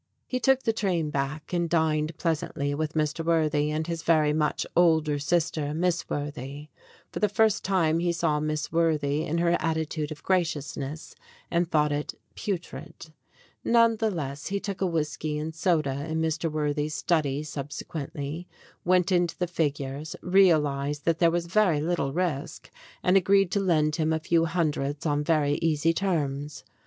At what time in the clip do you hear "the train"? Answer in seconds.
0.63-1.11